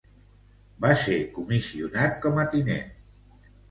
[0.85, 2.95] Va ser comissionat com a tinent.